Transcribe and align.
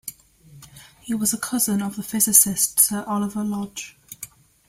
He 1.01 1.13
was 1.13 1.31
a 1.31 1.37
cousin 1.37 1.83
of 1.83 1.95
the 1.95 2.01
physicist 2.01 2.79
Sir 2.79 3.03
Oliver 3.07 3.43
Lodge. 3.43 3.95